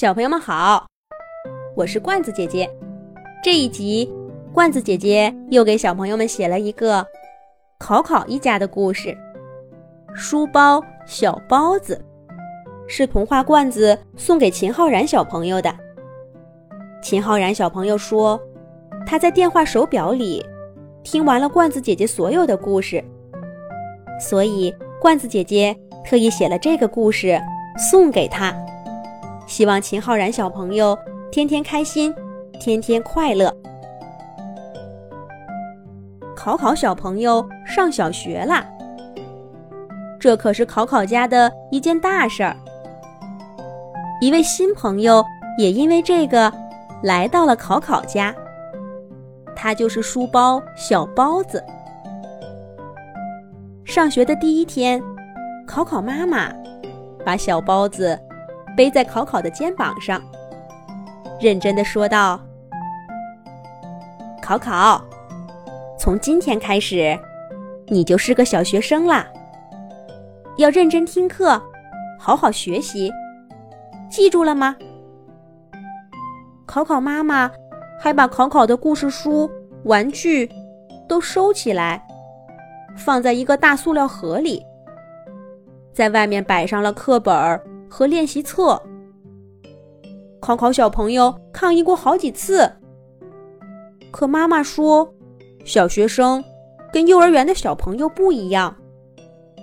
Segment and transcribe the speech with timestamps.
[0.00, 0.86] 小朋友们好，
[1.76, 2.66] 我是罐子姐姐。
[3.44, 4.10] 这一集，
[4.50, 7.06] 罐子姐姐又给小朋友们写了一个
[7.78, 9.14] 考考一家的故事。
[10.14, 12.02] 书包小包子
[12.88, 15.70] 是童话罐子送给秦浩然小朋友的。
[17.02, 18.40] 秦浩然小朋友说，
[19.06, 20.42] 他在电话手表里
[21.02, 23.04] 听完了罐子姐姐所有的故事，
[24.18, 25.76] 所以罐子姐姐
[26.06, 27.38] 特意写了这个故事
[27.90, 28.50] 送给他。
[29.50, 30.96] 希望秦浩然小朋友
[31.32, 32.14] 天天开心，
[32.60, 33.52] 天天快乐。
[36.36, 38.64] 考考小朋友上小学啦，
[40.20, 42.56] 这可是考考家的一件大事儿。
[44.20, 45.24] 一位新朋友
[45.58, 46.50] 也因为这个
[47.02, 48.32] 来到了考考家，
[49.56, 51.60] 他就是书包小包子。
[53.84, 55.02] 上学的第一天，
[55.66, 56.52] 考考妈妈
[57.26, 58.16] 把小包子。
[58.80, 60.18] 背在考考的肩膀上，
[61.38, 62.40] 认真的说道
[64.40, 65.04] ：“考考，
[65.98, 67.14] 从今天开始，
[67.88, 69.26] 你就是个小学生啦。
[70.56, 71.62] 要认真听课，
[72.18, 73.12] 好好学习，
[74.08, 74.74] 记住了吗？”
[76.64, 77.50] 考考妈妈
[78.00, 79.50] 还把考考的故事书、
[79.84, 80.50] 玩具
[81.06, 82.02] 都收起来，
[82.96, 84.64] 放在一个大塑料盒里，
[85.92, 87.62] 在外面摆上了课本儿。
[87.90, 88.80] 和练习册，
[90.40, 92.70] 考考小朋友抗议过好几次。
[94.12, 95.12] 可妈妈说，
[95.64, 96.42] 小学生
[96.92, 98.74] 跟幼儿园的小朋友不一样，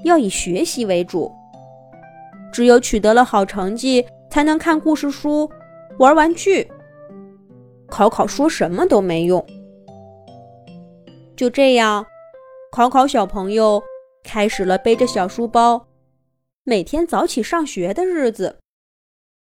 [0.04, 1.32] 要以学习为主。
[2.52, 5.50] 只有取得了好成绩，才能看故事书、
[5.98, 6.70] 玩玩具。
[7.88, 9.44] 考考说什么都没用。
[11.38, 12.06] 就这样，
[12.72, 13.82] 考考小朋友
[14.24, 15.87] 开始了背着小书包。
[16.70, 18.60] 每天早起上学的日子，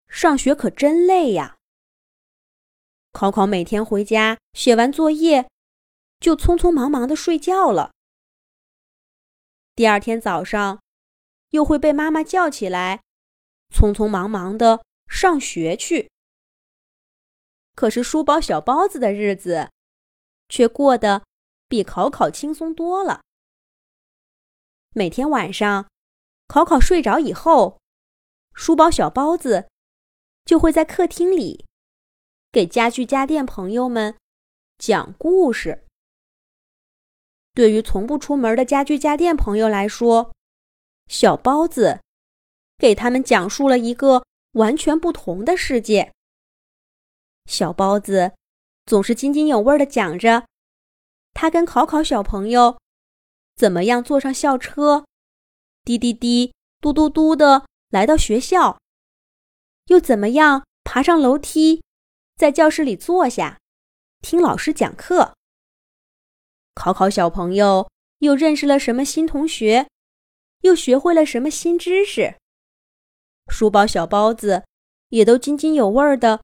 [0.07, 1.57] 上学可真累呀。
[3.13, 5.49] 考考每天回家写完作业，
[6.19, 7.91] 就匆匆忙忙的睡觉了。
[9.73, 10.79] 第二天早上，
[11.49, 13.01] 又会被妈妈叫起来，
[13.73, 16.11] 匆匆忙忙的上学去。
[17.73, 19.71] 可是书包小包子的日子，
[20.47, 21.23] 却过得
[21.67, 23.23] 比考考轻松多了。
[24.91, 25.87] 每天晚上。
[26.47, 27.79] 考考睡着以后，
[28.53, 29.67] 书包小包子
[30.45, 31.65] 就会在客厅里
[32.51, 34.15] 给家具家电朋友们
[34.77, 35.85] 讲故事。
[37.53, 40.31] 对于从不出门的家具家电朋友来说，
[41.07, 42.01] 小包子
[42.77, 46.13] 给他们讲述了一个完全不同的世界。
[47.45, 48.33] 小包子
[48.85, 50.45] 总是津津有味的讲着，
[51.33, 52.77] 他跟考考小朋友
[53.55, 55.05] 怎么样坐上校车。
[55.85, 56.51] 滴滴滴，
[56.81, 58.79] 嘟嘟嘟的来到学校，
[59.85, 61.83] 又怎么样爬上楼梯，
[62.35, 63.59] 在教室里坐下，
[64.19, 65.35] 听老师讲课。
[66.73, 67.87] 考考小朋友
[68.17, 69.87] 又认识了什么新同学，
[70.61, 72.35] 又学会了什么新知识。
[73.51, 74.65] 书包小包子
[75.09, 76.41] 也都津津有味的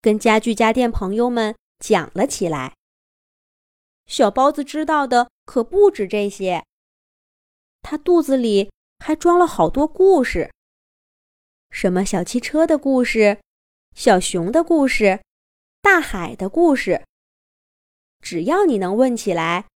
[0.00, 2.74] 跟家具家电朋友们讲了起来。
[4.06, 6.64] 小包子知道的可不止这些，
[7.82, 8.70] 他肚子里。
[8.98, 10.52] 还装了好多故事，
[11.70, 13.40] 什么小汽车的故事、
[13.94, 15.22] 小熊的故事、
[15.80, 17.04] 大海的故事。
[18.20, 19.66] 只要你能问起来，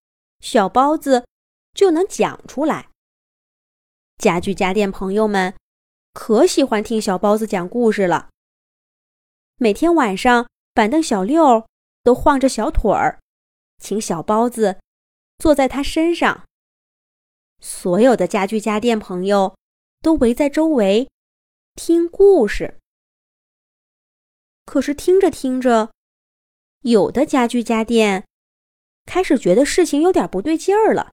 [0.40, 1.24] 小包子
[1.72, 2.88] 就能讲出来。
[4.18, 5.54] 家具家电朋友们
[6.12, 8.28] 可喜欢听小包子讲故事了。
[9.56, 11.66] 每天晚上，板凳小六
[12.02, 13.20] 都晃着小腿儿，
[13.78, 14.80] 请小包子
[15.38, 16.44] 坐在他身上。
[17.62, 19.56] 所有的家具家电朋友
[20.00, 21.08] 都围在周围
[21.76, 22.80] 听故事。
[24.66, 25.92] 可是听着听着，
[26.80, 28.26] 有的家具家电
[29.06, 31.12] 开始觉得事情有点不对劲儿了。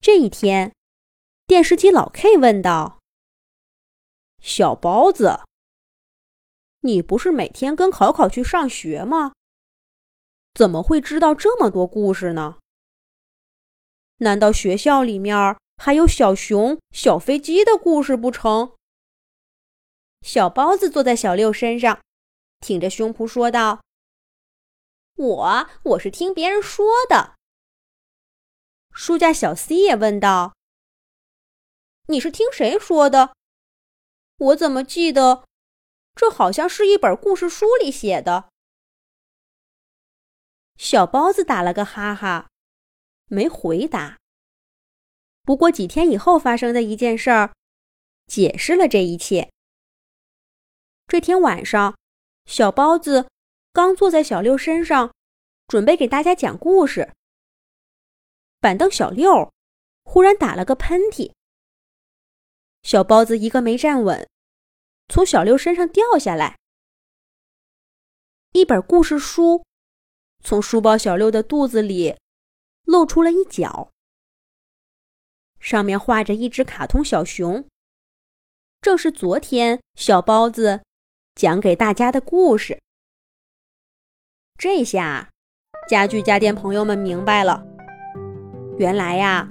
[0.00, 0.72] 这一天，
[1.46, 3.00] 电视机老 K 问道
[4.40, 5.40] ：“小包子，
[6.80, 9.32] 你不是每天跟考考去上学吗？
[10.54, 12.58] 怎么会知道这么多故事呢？”
[14.22, 18.76] 难道学校里面还有小熊、小飞机的故事不成？
[20.20, 22.02] 小包子坐在小六身上，
[22.60, 23.80] 挺着胸脯说道
[25.16, 27.34] ：“我我是听别人说的。”
[28.92, 30.54] 书架小 C 也问道
[32.08, 33.32] ：“你是听谁说的？
[34.36, 35.44] 我怎么记得，
[36.14, 38.50] 这好像是一本故事书里写的？”
[40.76, 42.49] 小包子打了个哈哈。
[43.30, 44.18] 没回答。
[45.42, 47.54] 不过几天以后发生的一件事儿，
[48.26, 49.50] 解释了这一切。
[51.06, 51.96] 这天晚上，
[52.44, 53.28] 小包子
[53.72, 55.12] 刚坐在小六身上，
[55.66, 57.12] 准备给大家讲故事。
[58.60, 59.52] 板凳小六
[60.04, 61.32] 忽然打了个喷嚏，
[62.82, 64.28] 小包子一个没站稳，
[65.08, 66.58] 从小六身上掉下来。
[68.52, 69.64] 一本故事书
[70.42, 72.16] 从书包小六的肚子里
[72.84, 73.90] 露出了一角，
[75.58, 77.64] 上面画着一只卡通小熊，
[78.80, 80.80] 正是昨天小包子
[81.34, 82.80] 讲给大家的故事。
[84.58, 85.30] 这下，
[85.88, 87.64] 家具家电朋友们明白了，
[88.78, 89.48] 原来呀，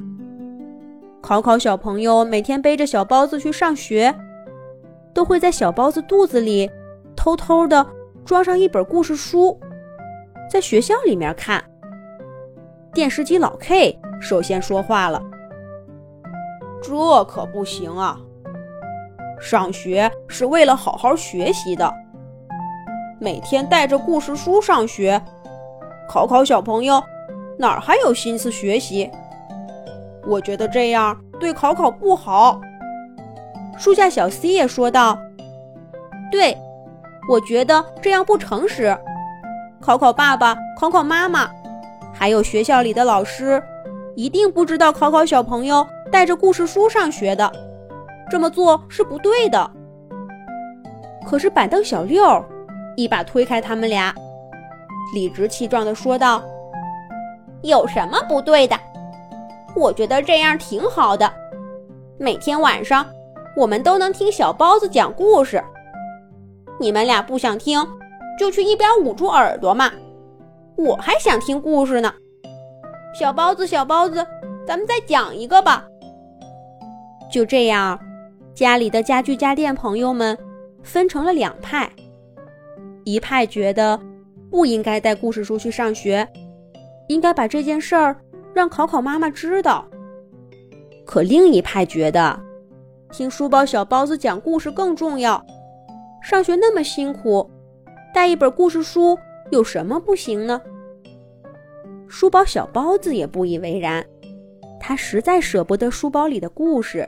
[1.22, 4.14] 考考小朋友每天背着小包子去上学，
[5.14, 6.70] 都会在小包子肚子里
[7.16, 7.96] 偷偷的。
[8.26, 9.60] 装上一本故事书，
[10.52, 11.69] 在学校里面看。
[12.94, 15.22] 电视机老 K 首先说话了
[16.82, 18.18] ：“这可不行啊！
[19.40, 21.94] 上学是为了好好学习的，
[23.20, 25.22] 每天带着故事书上学，
[26.10, 27.02] 考考小朋友
[27.58, 29.10] 哪儿还有心思学习？
[30.28, 32.60] 我觉得这样对考考不好。”
[33.78, 35.18] 书架小 C 也说道
[36.32, 36.58] ：“对。”
[37.30, 38.98] 我觉得这样不诚实。
[39.80, 41.48] 考考爸爸、考考妈妈，
[42.20, 43.64] 还有学校里的老师，
[44.14, 47.50] 一定不知道考考小朋友带着故事书上学的，
[48.30, 49.72] 这么做是不对的。
[51.26, 52.22] 可是板凳小六
[52.98, 54.14] 一把推开他们俩，
[55.16, 56.44] 理直气壮地说道
[57.64, 58.78] ：“有什么不对的？
[59.74, 61.32] 我觉得这样挺好的。
[62.18, 63.06] 每天晚上，
[63.56, 65.64] 我们都能听小包子讲故事。”
[66.82, 67.82] 你们俩不想听，
[68.38, 69.90] 就去一边捂住耳朵嘛！
[70.80, 72.14] 我还想听故事呢。
[73.14, 74.26] 小包子，小包子，
[74.66, 75.86] 咱们再讲一个吧。
[77.30, 78.00] 就这样，
[78.56, 80.38] 家里的家具家电朋友们
[80.82, 81.92] 分成了两派：
[83.04, 84.00] 一派觉得
[84.50, 86.26] 不应该带故事书去上学，
[87.10, 88.16] 应该把这件事儿
[88.54, 89.84] 让考考妈妈知道；
[91.06, 92.40] 可另一派觉得，
[93.12, 95.46] 听书包小包子讲故事更重要。
[96.24, 97.50] 上学那么辛苦，
[98.14, 99.20] 带一本故事书
[99.52, 100.62] 有什么不行呢？
[102.10, 104.06] 书包小包子也不以为然，
[104.80, 107.08] 他实在舍不得书包里的故事，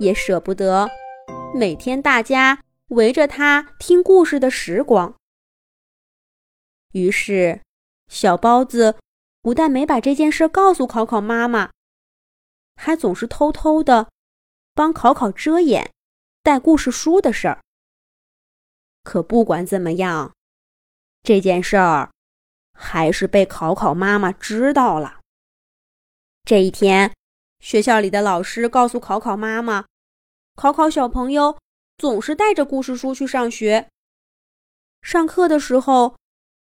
[0.00, 0.88] 也舍不得
[1.54, 5.14] 每天大家围着他听故事的时光。
[6.92, 7.60] 于是，
[8.08, 8.96] 小包子
[9.42, 11.70] 不但没把这件事告诉考考妈妈，
[12.76, 14.08] 还总是偷偷的
[14.74, 15.92] 帮考考遮掩
[16.42, 17.60] 带故事书的事儿。
[19.04, 20.32] 可不管怎么样，
[21.22, 22.10] 这件事儿
[22.80, 25.18] 还是被考考妈妈知道了。
[26.44, 27.12] 这一天，
[27.58, 29.84] 学校里的老师告诉考考妈妈，
[30.54, 31.58] 考考小朋友
[31.98, 33.88] 总是带着故事书去上学，
[35.02, 36.16] 上课的时候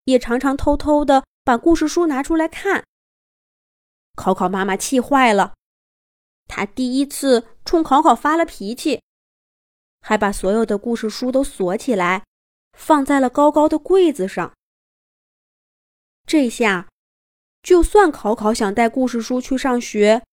[0.03, 2.83] 也常常偷偷的把故事书拿出来看。
[4.15, 5.53] 考考妈妈气坏了，
[6.47, 9.01] 她第一次冲考考发了脾气，
[10.01, 12.23] 还把所有的故事书都锁起来。
[12.77, 14.53] 放在了高高的柜子上。
[16.31, 16.87] 这下，
[17.61, 20.23] 就算考考想带故事书去上学，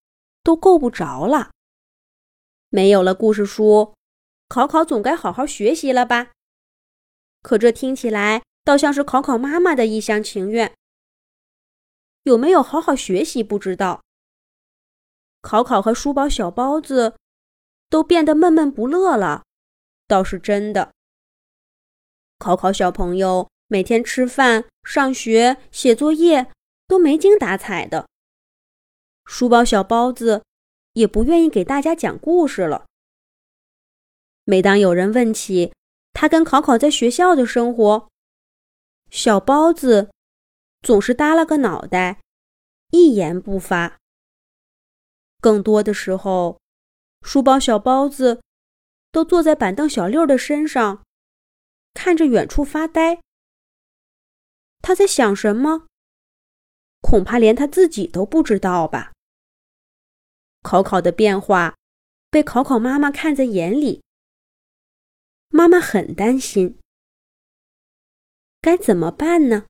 [0.45, 1.51] 都够不着了。
[2.69, 3.97] 没有了故事书，
[4.47, 6.31] 考考总该好好学习了吧？
[7.43, 10.73] 可这听起来倒像是考考妈妈的一厢情愿。
[12.23, 14.01] 有没有好好学习不知道。
[15.43, 17.17] 考考和书包小包子
[17.91, 19.43] 都变得闷闷不乐了，
[20.07, 20.93] 倒是真的。
[22.39, 26.51] 考考小朋友每天吃饭、上学、写作业
[26.87, 28.09] 都没精打采的。
[29.27, 30.43] 书包小包子
[30.95, 32.87] 也不愿意给大家讲故事了。
[34.45, 35.75] 每当有人问起
[36.15, 38.09] 他跟考考在学校的生活，
[39.11, 40.11] 小包子
[40.81, 42.23] 总是耷拉个脑袋，
[42.91, 43.99] 一言不发。
[45.43, 46.59] 更多的时候，
[47.21, 48.41] 书包小包子
[49.13, 51.03] 都坐在板凳小六的身上。
[51.93, 53.21] 看着远处发呆，
[54.81, 55.87] 他在想什么？
[57.01, 59.13] 恐怕连他自己都不知道吧。
[60.63, 61.77] 考考的变化
[62.31, 64.03] 被考考妈妈看在眼里，
[65.49, 66.79] 妈妈很担心，
[68.61, 69.67] 该怎么办呢？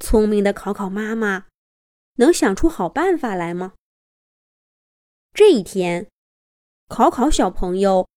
[0.00, 1.46] 聪明的考考妈妈
[2.16, 3.74] 能想出好办法来吗？
[5.32, 6.08] 这一天，
[6.88, 8.08] 考考小朋友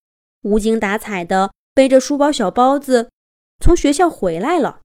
[0.41, 1.53] 无精打采的。
[1.71, 3.09] 背着书包小包子
[3.61, 4.81] 从学校回来了，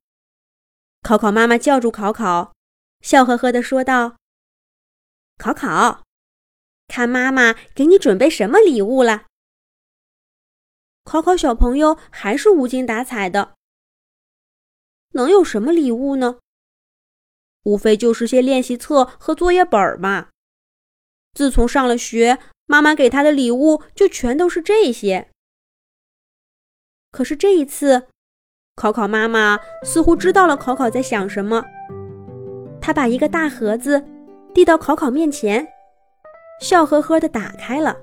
[1.04, 2.54] 考考妈妈叫住考考，
[3.02, 4.16] 笑呵呵地说道
[5.36, 6.02] ：“考考，
[6.88, 9.26] 看妈妈给你准备什么礼物了。”
[11.04, 13.54] 考考小朋友还是无精打采的。
[15.10, 16.38] 能有什么礼物呢？
[17.64, 20.30] 无非就是些练习册和作业本嘛。
[21.34, 25.30] 自从上了学，妈妈给他的礼物就全都是这些。
[27.10, 28.08] 可是这一次，
[28.76, 31.64] 考考妈妈似乎知道了考考在想什么。
[32.80, 34.04] 他把一个大盒子
[34.52, 35.66] 递到考考面前，
[36.60, 37.96] 笑呵呵的打开了。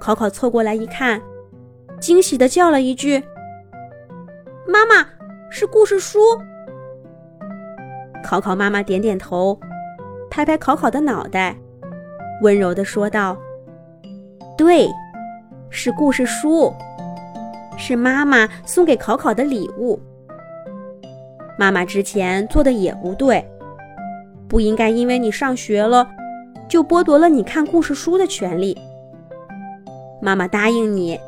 [0.00, 1.20] 考考凑过来一看，
[2.00, 3.22] 惊喜的叫了一句
[4.68, 5.04] ：“妈妈，
[5.50, 6.20] 是故事书！”
[8.22, 9.58] 考考妈妈点点头，
[10.30, 11.56] 拍拍考考的脑袋，
[12.40, 13.36] 温柔的说道
[14.56, 14.88] ：“对，
[15.70, 16.72] 是故事书。”
[17.76, 20.00] 是妈妈送给考考的礼物。
[21.58, 23.46] 妈妈之前做的也不对，
[24.48, 26.06] 不应该因为你上学了，
[26.68, 28.76] 就剥夺了你看故事书的权利。
[30.20, 31.18] 妈妈答应你，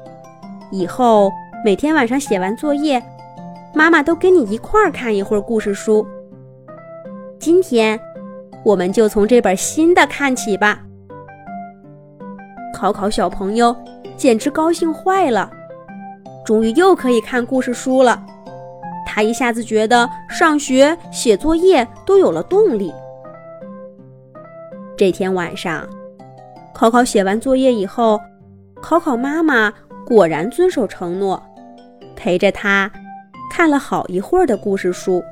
[0.70, 1.30] 以后
[1.64, 3.02] 每天晚上写完作业，
[3.74, 6.06] 妈妈都跟你一块儿看一会儿故事书。
[7.38, 7.98] 今天，
[8.64, 10.82] 我们就从这本新的看起吧。
[12.74, 13.74] 考考小朋友
[14.16, 15.50] 简直高兴坏了。
[16.48, 18.24] 终于又可以看故事书了，
[19.06, 22.90] 他一下子觉得上学、写作业都有了动力。
[24.96, 25.86] 这天晚上，
[26.72, 28.18] 考考写完作业以后，
[28.80, 29.70] 考考妈妈
[30.06, 31.38] 果然遵守承诺，
[32.16, 32.90] 陪着他
[33.52, 35.22] 看了好一会儿的故事书。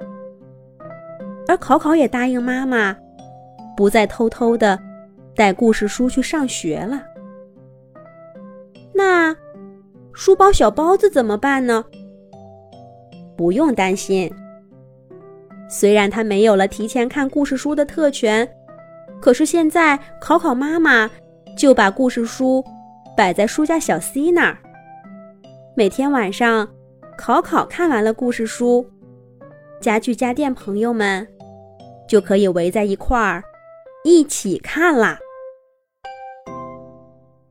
[1.49, 2.95] 而考考也答应妈妈，
[3.75, 4.79] 不再偷偷的
[5.35, 7.03] 带故事书去上学了。
[8.93, 9.35] 那。
[10.17, 11.85] 书包小包子怎么办呢？
[13.37, 14.33] 不用担心。
[15.69, 18.49] 虽然他没有了提前看故事书的特权，
[19.21, 21.11] 可是现在考考妈妈
[21.55, 22.65] 就把故事书
[23.15, 24.57] 摆在书架小 C 那儿。
[25.77, 26.67] 每天晚上，
[27.19, 28.87] 考考看完了故事书，
[29.83, 31.29] 家具家电朋友们
[32.09, 33.45] 就可以围在一块儿
[34.03, 35.19] 一起看啦。